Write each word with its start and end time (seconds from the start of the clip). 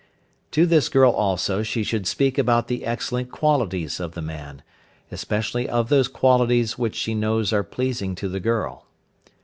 To 0.49 0.65
the 0.65 0.89
girl 0.91 1.11
also 1.11 1.61
she 1.61 1.83
should 1.83 2.07
speak 2.07 2.39
about 2.39 2.67
the 2.67 2.85
excellent 2.85 3.29
qualities 3.29 3.99
of 3.99 4.13
the 4.13 4.21
man, 4.23 4.63
especially 5.11 5.69
of 5.69 5.89
those 5.89 6.07
qualities 6.07 6.75
which 6.75 6.95
she 6.95 7.13
knows 7.13 7.53
are 7.53 7.61
pleasing 7.61 8.15
to 8.15 8.27
the 8.27 8.39
girl. 8.39 8.87